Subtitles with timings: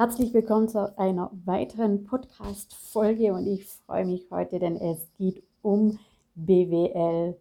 [0.00, 5.98] Herzlich willkommen zu einer weiteren Podcast-Folge und ich freue mich heute, denn es geht um
[6.36, 7.36] BWL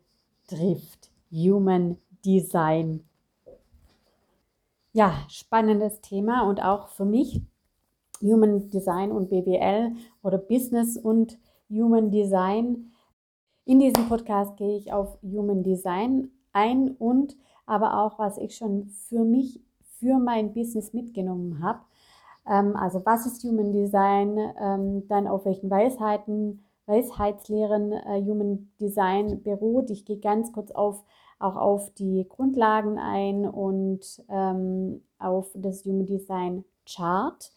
[0.47, 3.03] trifft Human Design.
[4.91, 7.43] Ja, spannendes Thema und auch für mich
[8.23, 9.91] Human Design und BWL
[10.23, 11.37] oder Business und
[11.69, 12.91] Human Design.
[13.65, 17.37] In diesem Podcast gehe ich auf Human Design ein und
[17.67, 19.61] aber auch, was ich schon für mich,
[19.99, 21.81] für mein Business mitgenommen habe
[22.75, 29.89] also was ist Human Design, ähm, dann auf welchen Weisheiten, Weisheitslehren äh, Human Design beruht.
[29.89, 31.03] Ich gehe ganz kurz auf,
[31.39, 37.51] auch auf die Grundlagen ein und ähm, auf das Human Design Chart.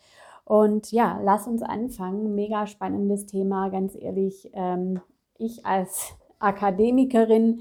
[0.44, 2.34] Und ja, lass uns anfangen.
[2.34, 4.50] Mega spannendes Thema, ganz ehrlich.
[4.52, 5.00] Ähm,
[5.38, 7.60] ich als Akademikerin,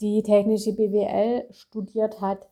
[0.00, 2.48] die technische BWL studiert hat,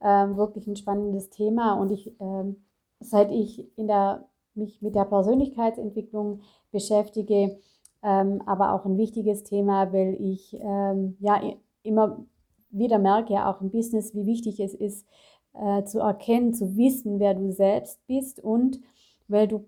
[0.00, 2.64] ähm, wirklich ein spannendes Thema und ich ähm,
[3.04, 7.58] seit ich der, mich mit der Persönlichkeitsentwicklung beschäftige,
[8.02, 11.40] ähm, aber auch ein wichtiges Thema, weil ich ähm, ja
[11.82, 12.24] immer
[12.70, 15.06] wieder merke, auch im Business, wie wichtig es ist,
[15.54, 18.80] äh, zu erkennen, zu wissen, wer du selbst bist und
[19.28, 19.66] weil du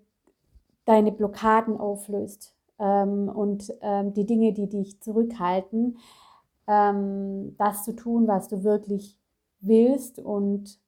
[0.85, 5.97] deine Blockaden auflöst ähm, und ähm, die Dinge, die dich zurückhalten,
[6.67, 9.17] ähm, das zu tun, was du wirklich
[9.59, 10.79] willst und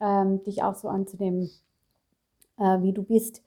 [0.00, 1.50] ähm, dich auch so anzunehmen,
[2.58, 3.42] äh, wie du bist.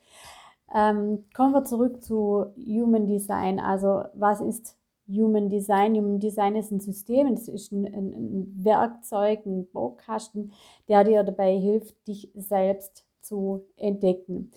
[0.74, 3.60] Ähm, kommen wir zurück zu Human Design.
[3.60, 5.96] Also was ist Human Design?
[5.96, 10.54] Human Design ist ein System, es ist ein, ein, ein Werkzeug, ein Baukasten,
[10.88, 14.52] der dir dabei hilft, dich selbst zu entdecken.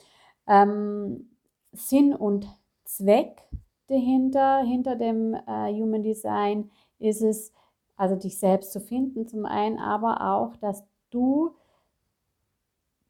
[0.46, 1.30] Ähm,
[1.72, 2.46] Sinn und
[2.84, 3.42] Zweck
[3.88, 7.52] dahinter, hinter dem äh, Human Design ist es,
[7.96, 11.54] also dich selbst zu finden zum einen, aber auch, dass du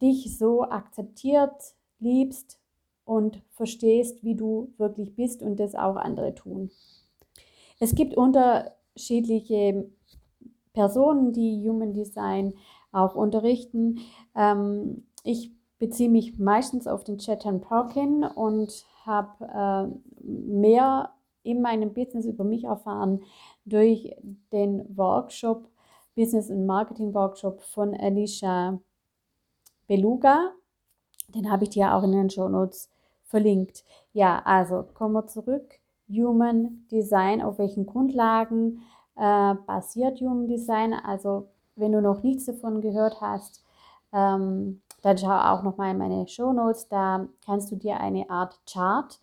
[0.00, 2.58] dich so akzeptiert, liebst
[3.04, 6.70] und verstehst, wie du wirklich bist und das auch andere tun.
[7.80, 9.90] Es gibt unterschiedliche
[10.72, 12.54] Personen, die Human Design
[12.92, 14.00] auch unterrichten.
[14.34, 21.92] Ähm, ich beziehe mich meistens auf den Chetan Perkin und habe äh, mehr in meinem
[21.92, 23.22] Business über mich erfahren
[23.66, 24.16] durch
[24.52, 25.68] den Workshop,
[26.14, 28.80] Business and Marketing Workshop von Alicia
[29.86, 30.52] Beluga.
[31.34, 32.90] Den habe ich dir auch in den Show Notes
[33.24, 33.84] verlinkt.
[34.12, 35.80] Ja, also kommen wir zurück.
[36.08, 38.82] Human Design, auf welchen Grundlagen
[39.16, 40.92] äh, basiert Human Design?
[40.92, 43.64] Also wenn du noch nichts davon gehört hast,
[44.12, 46.88] ähm, dann schau auch noch mal in meine Show Notes.
[46.88, 49.20] Da kannst du dir eine Art Chart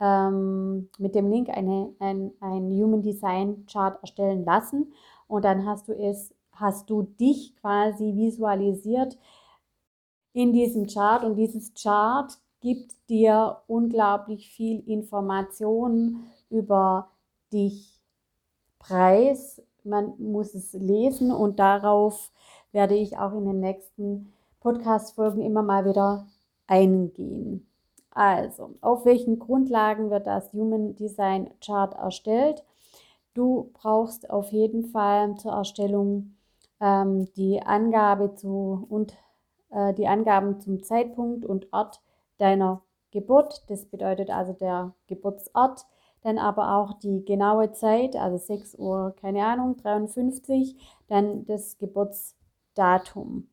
[0.00, 4.92] ähm, mit dem Link eine, ein, ein Human Design Chart erstellen lassen
[5.26, 9.18] und dann hast du es, hast du dich quasi visualisiert
[10.34, 17.08] in diesem Chart und dieses Chart gibt dir unglaublich viel Information über
[17.52, 18.00] dich
[18.78, 19.62] preis.
[19.84, 22.32] Man muss es lesen und darauf
[22.72, 26.26] werde ich auch in den nächsten Podcast-Folgen immer mal wieder
[26.66, 27.66] eingehen.
[28.10, 32.64] Also, auf welchen Grundlagen wird das Human Design Chart erstellt?
[33.34, 36.34] Du brauchst auf jeden Fall zur Erstellung
[36.80, 39.14] ähm, die Angabe zu und
[39.98, 42.00] die Angaben zum Zeitpunkt und Ort
[42.38, 43.64] deiner Geburt.
[43.68, 45.86] Das bedeutet also der Geburtsort,
[46.22, 50.76] dann aber auch die genaue Zeit, also 6 Uhr, keine Ahnung, 53,
[51.08, 53.48] dann das Geburtsdatum.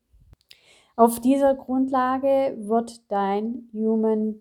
[0.96, 4.40] Auf dieser Grundlage wird dein Human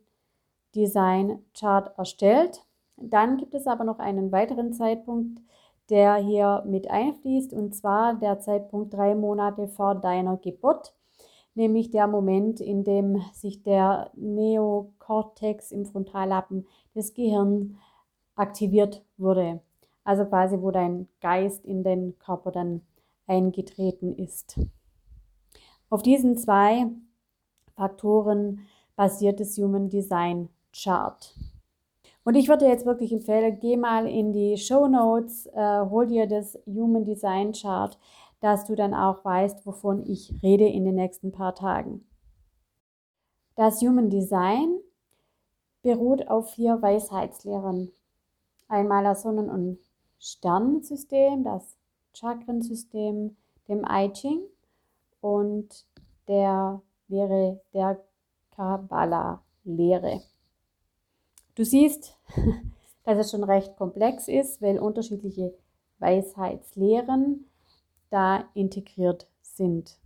[0.75, 2.65] Design Chart erstellt.
[2.97, 5.41] Dann gibt es aber noch einen weiteren Zeitpunkt,
[5.89, 10.93] der hier mit einfließt, und zwar der Zeitpunkt drei Monate vor deiner Geburt
[11.55, 17.73] nämlich der Moment, in dem sich der Neokortex im Frontallappen des Gehirns
[18.35, 19.61] aktiviert wurde.
[20.03, 22.81] Also quasi, wo dein Geist in den Körper dann
[23.27, 24.59] eingetreten ist.
[25.89, 26.87] Auf diesen zwei
[27.75, 28.61] Faktoren
[28.95, 31.35] basiert das Human Design Chart.
[32.23, 36.27] Und ich würde jetzt wirklich empfehlen, geh mal in die Show Notes, äh, hol dir
[36.27, 37.97] das Human Design Chart
[38.41, 42.05] dass du dann auch weißt, wovon ich rede in den nächsten paar Tagen.
[43.55, 44.79] Das Human Design
[45.83, 47.91] beruht auf vier Weisheitslehren.
[48.67, 49.79] Einmal das Sonnen- und
[50.19, 51.77] Sternensystem, das
[52.13, 53.35] Chakrensystem,
[53.67, 54.41] dem I Ching
[55.21, 55.85] und
[56.27, 58.03] der Lehre der
[58.55, 60.21] Kabbalah-Lehre.
[61.55, 62.17] Du siehst,
[63.03, 65.53] dass es schon recht komplex ist, weil unterschiedliche
[65.99, 67.45] Weisheitslehren
[68.11, 69.97] da integriert sind.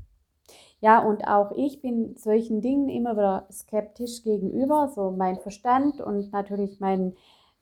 [0.79, 6.31] Ja, und auch ich bin solchen Dingen immer wieder skeptisch gegenüber, so mein Verstand und
[6.31, 7.15] natürlich mein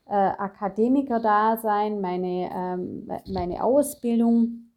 [0.06, 4.72] äh, Akademiker-Dasein, meine, ähm, meine Ausbildung.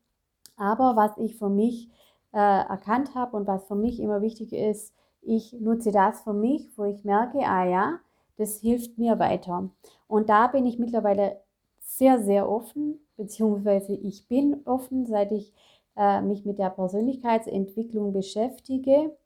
[0.57, 1.91] Aber was ich für mich
[2.33, 6.71] äh, erkannt habe und was für mich immer wichtig ist, ich nutze das für mich,
[6.77, 7.99] wo ich merke, ah ja,
[8.37, 9.71] das hilft mir weiter.
[10.07, 11.41] Und da bin ich mittlerweile
[11.81, 15.53] sehr, sehr offen, beziehungsweise ich bin offen, seit ich
[15.97, 19.17] äh, mich mit der Persönlichkeitsentwicklung beschäftige.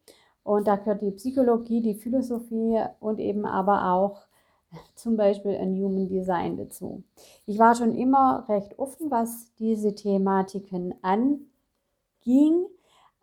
[0.43, 4.27] Und da gehört die Psychologie, die Philosophie und eben aber auch
[4.95, 7.03] zum Beispiel ein Human Design dazu.
[7.47, 12.67] Ich war schon immer recht offen, was diese Thematiken anging,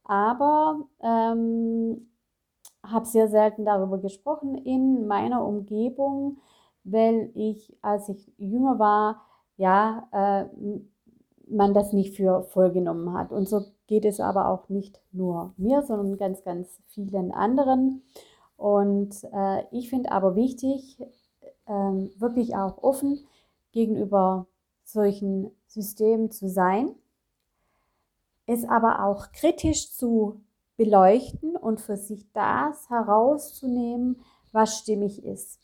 [0.03, 2.09] aber ähm,
[2.83, 6.37] habe sehr selten darüber gesprochen in meiner Umgebung,
[6.83, 9.26] weil ich, als ich jünger war,
[9.57, 10.45] ja, äh,
[11.49, 13.31] man das nicht für voll genommen hat.
[13.31, 18.03] Und so geht es aber auch nicht nur mir, sondern ganz, ganz vielen anderen.
[18.57, 20.99] Und äh, ich finde aber wichtig,
[21.65, 23.25] äh, wirklich auch offen
[23.71, 24.47] gegenüber
[24.83, 26.95] solchen Systemen zu sein,
[28.45, 30.41] es aber auch kritisch zu
[30.77, 34.21] beleuchten und für sich das herauszunehmen,
[34.51, 35.59] was stimmig ist.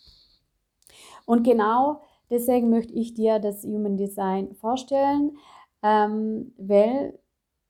[1.26, 2.02] Und genau
[2.34, 5.38] deswegen möchte ich dir das Human Design vorstellen,
[5.82, 7.18] ähm, weil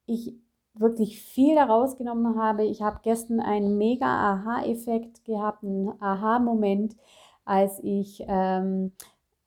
[0.06, 0.36] ich
[0.74, 2.63] wirklich viel daraus genommen habe.
[2.63, 6.95] Ich habe gestern einen mega Aha-Effekt gehabt, einen Aha-Moment,
[7.45, 8.94] als ich ähm,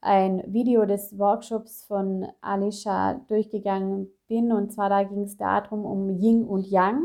[0.01, 4.53] ein Video des Workshops von Alicia durchgegangen bin.
[4.53, 7.03] Und zwar da ging es darum, um Yin und Yang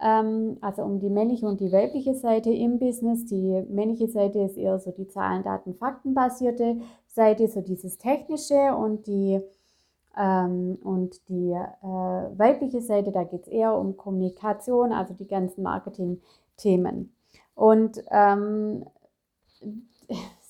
[0.00, 3.26] also um die männliche und die weibliche Seite im Business.
[3.26, 6.76] Die männliche Seite ist eher so die Zahlen, Daten, Fakten basierte
[7.08, 9.40] Seite, so dieses technische und die
[10.18, 15.62] ähm, und die äh, weibliche Seite, da geht es eher um Kommunikation, also die ganzen
[15.62, 17.14] Marketing-Themen.
[17.54, 18.84] Und ähm,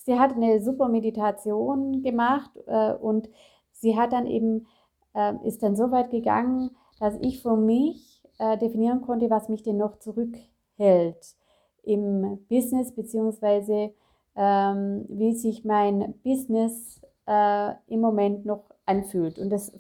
[0.04, 3.28] sie hat eine super Meditation gemacht äh, und
[3.72, 4.66] sie hat dann eben,
[5.14, 9.62] äh, ist dann so weit gegangen, dass ich für mich äh, definieren konnte, was mich
[9.62, 11.36] denn noch zurückhält
[11.82, 13.92] im Business, beziehungsweise
[14.36, 19.38] ähm, wie sich mein Business äh, im Moment noch anfühlt.
[19.38, 19.72] Und das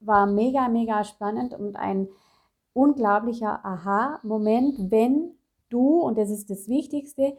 [0.00, 2.08] war mega, mega spannend und ein
[2.72, 5.32] unglaublicher Aha-Moment, wenn
[5.68, 7.36] du, und das ist das Wichtigste,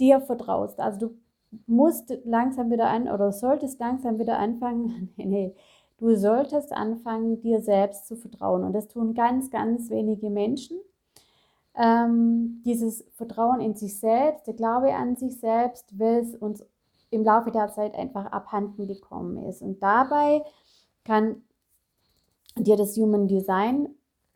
[0.00, 0.80] dir vertraust.
[0.80, 1.14] Also du
[1.66, 5.54] musst langsam wieder an oder solltest langsam wieder anfangen, nee,
[5.98, 8.64] Du solltest anfangen, dir selbst zu vertrauen.
[8.64, 10.78] Und das tun ganz, ganz wenige Menschen.
[11.74, 16.64] Ähm, dieses Vertrauen in sich selbst, der Glaube an sich selbst, weil es uns
[17.10, 19.60] im Laufe der Zeit einfach abhanden gekommen ist.
[19.60, 20.42] Und dabei
[21.04, 21.42] kann
[22.56, 23.88] dir das Human Design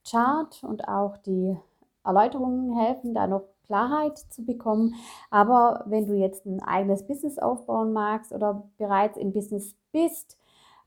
[0.09, 1.57] Chart und auch die
[2.05, 4.95] Erläuterungen helfen, da noch Klarheit zu bekommen.
[5.31, 10.37] Aber wenn du jetzt ein eigenes Business aufbauen magst oder bereits im Business bist,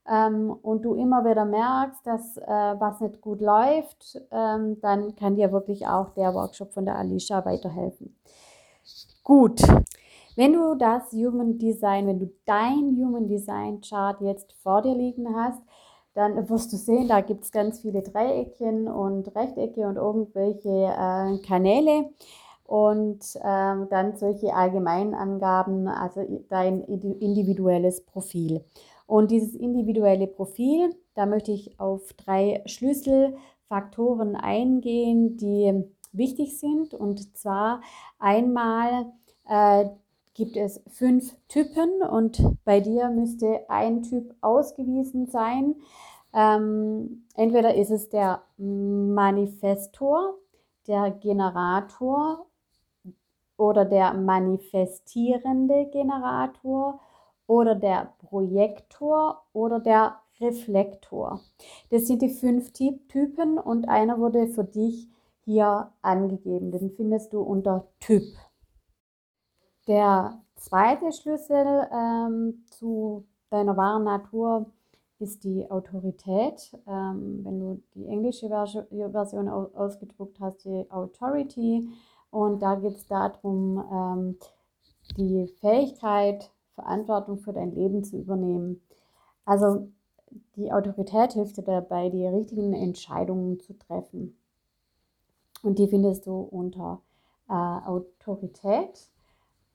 [0.10, 5.36] ähm, und du immer wieder merkst, dass äh, was nicht gut läuft, ähm, dann kann
[5.36, 8.16] dir wirklich auch der Workshop von der Alicia weiterhelfen.
[9.24, 9.62] Gut,
[10.36, 15.36] wenn du das Human Design, wenn du dein Human Design Chart jetzt vor dir liegen
[15.36, 15.62] hast,
[16.14, 21.38] dann wirst du sehen, da gibt es ganz viele Dreieckchen und Rechtecke und irgendwelche äh,
[21.46, 22.10] Kanäle
[22.66, 28.64] und ähm, dann solche Allgemeinangaben, also dein individuelles Profil.
[29.08, 36.94] Und dieses individuelle Profil, da möchte ich auf drei Schlüsselfaktoren eingehen, die wichtig sind.
[36.94, 37.82] Und zwar
[38.20, 39.12] einmal
[39.48, 39.86] äh,
[40.34, 45.76] gibt es fünf Typen und bei dir müsste ein Typ ausgewiesen sein.
[46.34, 50.36] Ähm, entweder ist es der Manifestor,
[50.88, 52.46] der Generator
[53.58, 57.00] oder der manifestierende Generator
[57.48, 61.40] oder der Projektor oder der Reflektor.
[61.90, 65.10] Das sind die fünf Typen und einer wurde für dich
[65.46, 66.72] hier angegeben.
[66.72, 68.24] Den findest du unter Typ.
[69.88, 74.72] Der zweite Schlüssel ähm, zu deiner wahren Natur
[75.20, 76.78] ist die Autorität.
[76.88, 81.88] Ähm, wenn du die englische Version ausgedruckt hast, die Authority.
[82.32, 84.38] Und da geht es darum, ähm,
[85.18, 88.82] die Fähigkeit, Verantwortung für dein Leben zu übernehmen.
[89.46, 89.90] Also
[90.56, 94.38] die Autorität hilft dir dabei, die richtigen Entscheidungen zu treffen.
[95.64, 97.02] Und die findest du unter
[97.50, 99.10] äh, Autorität.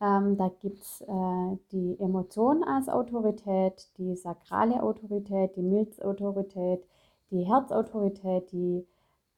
[0.01, 6.87] Ähm, da gibt es äh, die Emotion als Autorität, die sakrale Autorität, die Milzautorität,
[7.31, 8.87] die Herzautorität, die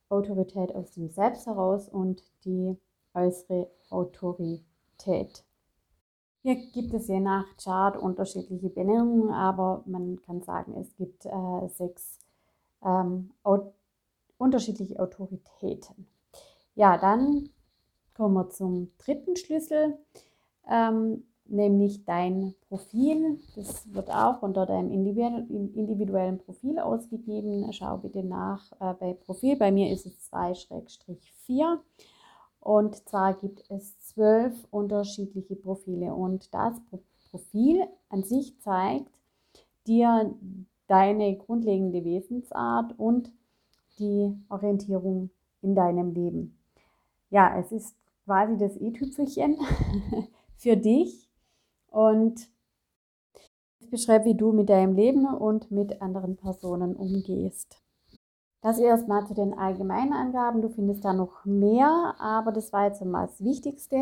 [0.09, 2.77] Autorität aus dem Selbst heraus und die
[3.15, 5.45] äußere Autorität.
[6.43, 11.69] Hier gibt es je nach Chart unterschiedliche Benennungen, aber man kann sagen, es gibt äh,
[11.69, 12.19] sechs
[12.85, 13.31] ähm,
[14.39, 16.09] unterschiedliche Autoritäten.
[16.75, 17.49] Ja, dann
[18.17, 19.97] kommen wir zum dritten Schlüssel,
[20.69, 23.39] ähm, nämlich dein Profil.
[23.55, 27.73] Das wird auch unter deinem individuellen Profil ausgegeben.
[27.73, 29.55] Schau bitte nach äh, bei Profil.
[29.57, 31.79] Bei mir ist es 2-4.
[32.63, 36.15] Und zwar gibt es zwölf unterschiedliche Profile.
[36.15, 36.81] Und das
[37.29, 39.11] Profil an sich zeigt
[39.89, 40.33] dir
[40.87, 43.33] deine grundlegende Wesensart und
[43.99, 46.57] die Orientierung in deinem Leben.
[47.31, 49.57] Ja, es ist quasi das i-Tüpfelchen
[50.57, 51.29] für dich
[51.89, 52.49] und
[53.81, 57.83] es beschreibt, wie du mit deinem Leben und mit anderen Personen umgehst.
[58.63, 60.63] Das erstmal zu den allgemeinen Angaben.
[60.63, 63.99] Du findest da noch mehr, aber das war jetzt mal das Wichtigste.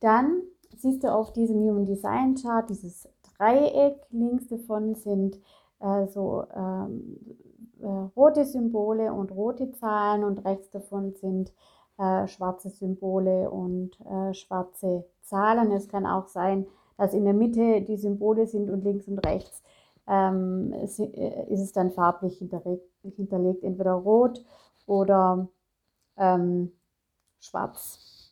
[0.00, 0.42] Dann
[0.76, 4.00] siehst du auf diesem Human Design Chart dieses Dreieck.
[4.10, 5.38] Links davon sind
[5.78, 7.18] äh, so ähm,
[7.80, 11.52] äh, rote Symbole und rote Zahlen und rechts davon sind
[11.98, 15.70] äh, schwarze Symbole und äh, schwarze Zahlen.
[15.70, 16.66] Es kann auch sein,
[16.96, 19.62] dass in der Mitte die Symbole sind und links und rechts
[20.08, 24.44] ähm, ist es dann farblich hinterlegt, hinterlegt entweder rot
[24.86, 25.48] oder
[26.16, 26.72] ähm,
[27.40, 28.30] schwarz.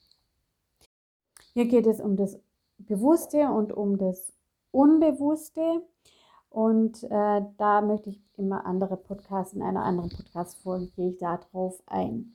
[1.52, 2.38] Hier geht es um das
[2.78, 4.32] Bewusste und um das
[4.70, 5.82] Unbewusste.
[6.48, 11.36] Und äh, da möchte ich immer andere Podcasts, in einer anderen Podcast-Folge gehe ich da
[11.36, 12.34] drauf ein.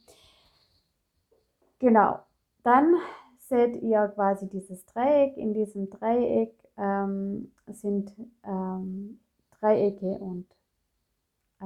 [1.80, 2.20] Genau,
[2.63, 2.96] dann
[3.38, 5.36] seht ihr quasi dieses Dreieck.
[5.38, 8.13] In diesem Dreieck ähm, sind
[8.44, 9.20] ähm,
[9.60, 10.48] Dreiecke und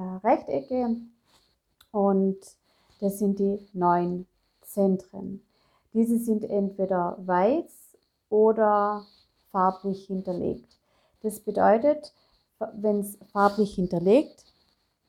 [0.00, 0.96] Rechtecke
[1.92, 2.38] und
[3.00, 4.26] das sind die neun
[4.62, 5.42] Zentren.
[5.92, 7.96] Diese sind entweder weiß
[8.28, 9.04] oder
[9.50, 10.78] farblich hinterlegt.
[11.22, 12.14] Das bedeutet,
[12.74, 14.44] wenn es farblich hinterlegt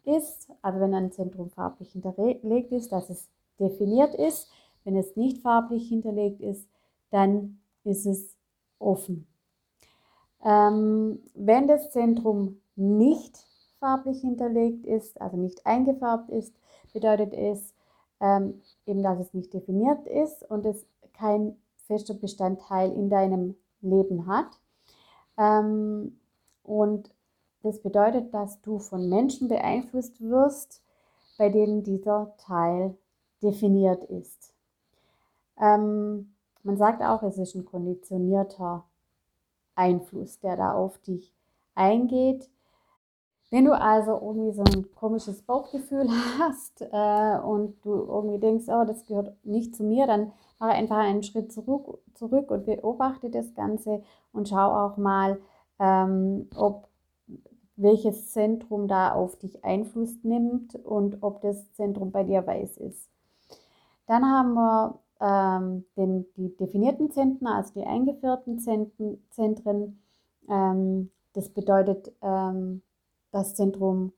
[0.04, 3.30] ist, also wenn ein Zentrum farblich hinterlegt ist, dass es
[3.60, 4.50] definiert ist.
[4.84, 6.68] Wenn es nicht farblich hinterlegt ist,
[7.12, 8.36] dann ist es
[8.80, 9.28] offen.
[10.44, 13.46] Ähm, wenn das Zentrum nicht
[13.82, 16.56] farblich hinterlegt ist, also nicht eingefärbt ist,
[16.94, 17.74] bedeutet es
[18.22, 21.58] ähm, eben, dass es nicht definiert ist und es kein
[21.88, 24.60] fester Bestandteil in deinem Leben hat.
[25.38, 26.18] Ähm,
[26.64, 27.12] und
[27.64, 30.82] das bedeutet, dass du von Menschen beeinflusst wirst,
[31.38, 32.96] bei denen dieser Teil
[33.42, 34.54] definiert ist.
[35.60, 36.34] Ähm,
[36.64, 38.84] man sagt auch, es ist ein konditionierter
[39.74, 41.34] Einfluss, der da auf dich
[41.74, 42.48] eingeht.
[43.51, 46.08] Wenn du also irgendwie so ein komisches Bauchgefühl
[46.39, 50.98] hast äh, und du irgendwie denkst, oh, das gehört nicht zu mir, dann mache einfach
[50.98, 55.38] einen Schritt zurück, zurück und beobachte das Ganze und schau auch mal,
[55.79, 56.88] ähm, ob
[57.75, 63.10] welches Zentrum da auf dich Einfluss nimmt und ob das Zentrum bei dir weiß ist.
[64.08, 69.22] Dann haben wir ähm, den, die definierten Zentren, also die eingeführten Zentren.
[69.29, 70.01] Zentren
[70.50, 72.81] ähm, das bedeutet, ähm,
[73.32, 74.14] das Zentrum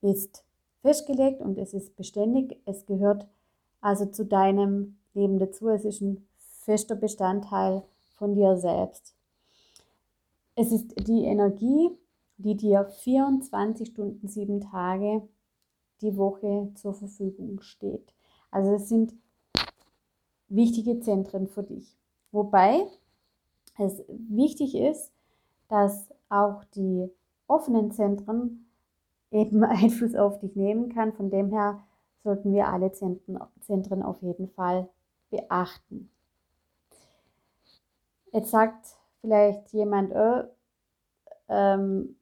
[0.00, 0.44] ist
[0.82, 2.58] festgelegt und es ist beständig.
[2.66, 3.26] Es gehört
[3.80, 5.68] also zu deinem Leben dazu.
[5.68, 7.82] Es ist ein fester Bestandteil
[8.16, 9.14] von dir selbst.
[10.56, 11.90] Es ist die Energie,
[12.36, 15.26] die dir 24 Stunden, sieben Tage
[16.00, 18.12] die Woche zur Verfügung steht.
[18.50, 19.14] Also es sind
[20.48, 21.96] wichtige Zentren für dich.
[22.30, 22.86] Wobei
[23.78, 25.12] es wichtig ist,
[25.68, 27.10] dass auch die
[27.46, 28.66] offenen Zentren
[29.30, 31.12] eben Einfluss auf dich nehmen kann.
[31.12, 31.82] Von dem her
[32.22, 34.88] sollten wir alle Zentren auf jeden Fall
[35.30, 36.10] beachten.
[38.32, 40.44] Jetzt sagt vielleicht jemand, äh,
[41.48, 42.16] ähm,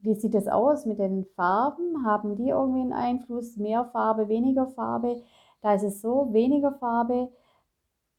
[0.00, 2.04] wie sieht es aus mit den Farben?
[2.04, 3.56] Haben die irgendwie einen Einfluss?
[3.56, 5.22] Mehr Farbe, weniger Farbe?
[5.60, 7.30] Da ist es so, weniger Farbe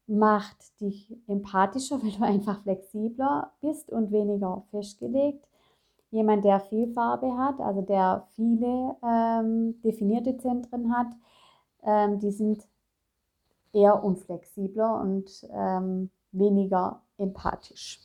[0.06, 5.46] macht dich empathischer, weil du einfach flexibler bist und weniger festgelegt.
[6.14, 11.08] Jemand, der viel Farbe hat, also der viele ähm, definierte Zentren hat,
[11.82, 12.68] ähm, die sind
[13.72, 17.98] eher unflexibler und ähm, weniger empathisch.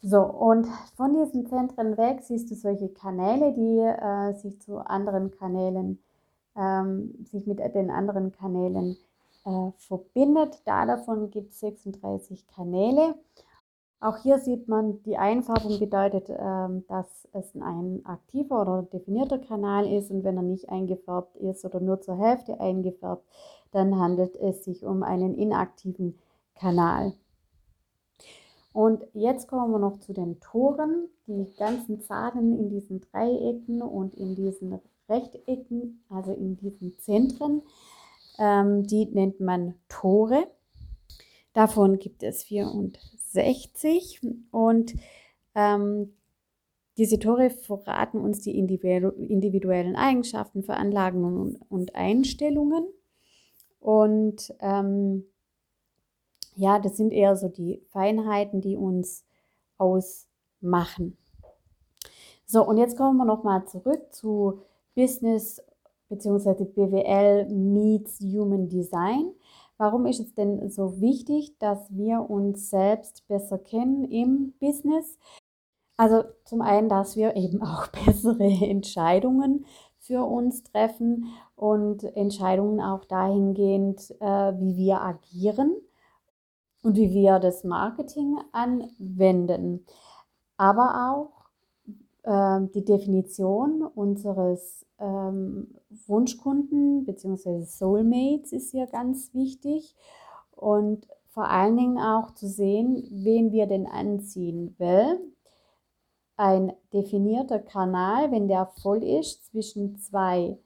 [0.00, 5.32] So, und von diesen Zentren weg siehst du solche Kanäle, die äh, sich zu anderen
[5.32, 6.02] Kanälen,
[6.56, 8.96] ähm, sich mit den anderen Kanälen
[9.44, 10.62] äh, verbindet.
[10.64, 13.14] Da davon gibt es 36 Kanäle.
[14.00, 19.90] Auch hier sieht man, die Einfärbung bedeutet, ähm, dass es ein aktiver oder definierter Kanal
[19.90, 23.24] ist und wenn er nicht eingefärbt ist oder nur zur Hälfte eingefärbt,
[23.72, 26.18] dann handelt es sich um einen inaktiven
[26.54, 27.14] Kanal.
[28.76, 31.08] Und jetzt kommen wir noch zu den Toren.
[31.26, 37.62] Die ganzen Zahlen in diesen Dreiecken und in diesen Rechtecken, also in diesen Zentren,
[38.38, 40.46] ähm, die nennt man Tore.
[41.56, 44.20] Davon gibt es 64
[44.50, 44.94] und
[45.54, 46.12] ähm,
[46.98, 52.86] diese Tore verraten uns die individuellen Eigenschaften, Veranlagungen und, und Einstellungen.
[53.80, 55.24] Und ähm,
[56.56, 59.24] ja, das sind eher so die Feinheiten, die uns
[59.78, 61.16] ausmachen.
[62.44, 64.60] So, und jetzt kommen wir nochmal zurück zu
[64.94, 65.62] Business
[66.10, 66.66] bzw.
[66.66, 69.32] BWL meets Human Design.
[69.78, 75.18] Warum ist es denn so wichtig, dass wir uns selbst besser kennen im Business?
[75.96, 79.66] Also zum einen, dass wir eben auch bessere Entscheidungen
[79.98, 85.74] für uns treffen und Entscheidungen auch dahingehend, äh, wie wir agieren
[86.82, 89.84] und wie wir das Marketing anwenden.
[90.56, 91.35] Aber auch
[92.26, 95.68] die Definition unseres ähm,
[96.06, 97.62] Wunschkunden bzw.
[97.62, 99.94] Soulmates ist hier ganz wichtig.
[100.50, 104.74] Und vor allen Dingen auch zu sehen, wen wir denn anziehen.
[104.78, 105.20] Weil
[106.36, 110.58] ein definierter Kanal, wenn der voll ist zwischen zwei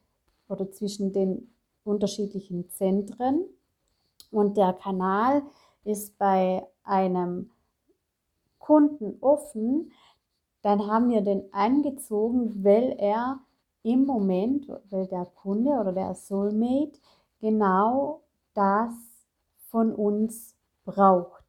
[0.49, 1.53] oder zwischen den
[1.85, 3.45] unterschiedlichen Zentren
[4.31, 5.43] und der Kanal
[5.85, 7.51] ist bei einem
[8.59, 9.93] Kunden offen,
[10.63, 13.41] dann haben wir den angezogen, weil er
[13.83, 16.99] im Moment, weil der Kunde oder der Soulmate
[17.41, 18.21] genau
[18.55, 18.93] das
[19.71, 21.45] von uns braucht.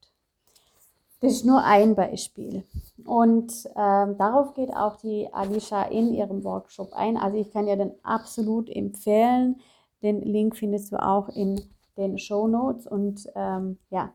[1.20, 2.64] Das ist nur ein Beispiel.
[3.06, 7.16] Und ähm, darauf geht auch die Alicia in ihrem Workshop ein.
[7.18, 9.62] Also ich kann dir den absolut empfehlen.
[10.02, 11.62] Den Link findest du auch in
[11.96, 12.88] den Show Notes.
[12.88, 14.12] Und ähm, ja,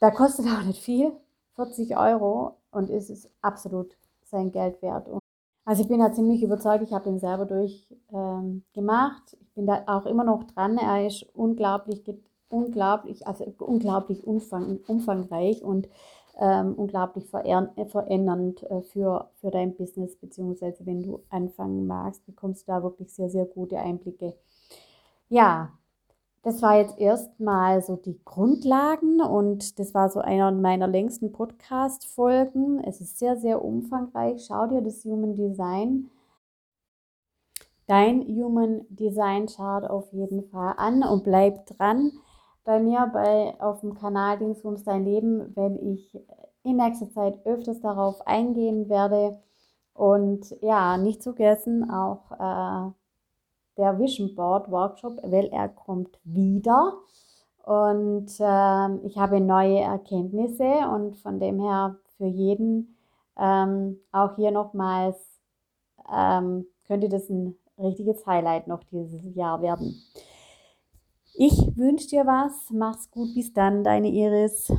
[0.00, 1.12] da kostet auch nicht viel,
[1.56, 5.08] 40 Euro und ist es absolut sein Geld wert.
[5.64, 9.32] Also ich bin da ziemlich überzeugt, ich habe den selber durchgemacht.
[9.32, 10.78] Ähm, ich bin da auch immer noch dran.
[10.78, 12.02] Er ist unglaublich,
[12.48, 15.88] unglaublich, also unglaublich umfang, umfangreich und
[16.38, 22.72] ähm, unglaublich verändernd äh, für, für dein Business, beziehungsweise wenn du anfangen magst, bekommst du
[22.72, 24.34] da wirklich sehr, sehr gute Einblicke.
[25.28, 25.72] Ja,
[26.42, 32.82] das war jetzt erstmal so die Grundlagen und das war so einer meiner längsten Podcast-Folgen.
[32.84, 34.46] Es ist sehr, sehr umfangreich.
[34.46, 36.10] Schau dir das Human Design,
[37.86, 42.12] dein Human Design Chart auf jeden Fall an und bleib dran
[42.64, 46.18] bei mir bei, auf dem Kanal Dingsbums Dein Leben, wenn ich
[46.62, 49.42] in nächster Zeit öfters darauf eingehen werde.
[49.92, 52.92] Und ja, nicht vergessen auch äh,
[53.80, 56.92] der Vision Board Workshop, weil er kommt wieder.
[57.64, 62.96] Und äh, ich habe neue Erkenntnisse und von dem her für jeden
[63.38, 65.16] ähm, auch hier nochmals
[66.12, 70.02] ähm, könnte das ein richtiges Highlight noch dieses Jahr werden.
[71.34, 74.70] Ich wünsche dir was, mach's gut, bis dann, deine Iris.